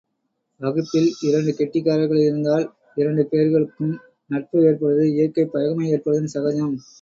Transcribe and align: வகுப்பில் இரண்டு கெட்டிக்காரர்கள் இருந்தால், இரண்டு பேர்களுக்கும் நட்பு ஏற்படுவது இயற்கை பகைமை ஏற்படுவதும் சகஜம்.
வகுப்பில் 0.61 1.09
இரண்டு 1.21 1.51
கெட்டிக்காரர்கள் 1.51 2.21
இருந்தால், 2.21 2.65
இரண்டு 2.95 3.25
பேர்களுக்கும் 3.25 3.93
நட்பு 4.29 4.57
ஏற்படுவது 4.63 5.05
இயற்கை 5.13 5.45
பகைமை 5.45 5.87
ஏற்படுவதும் 5.91 6.33
சகஜம். 6.35 6.75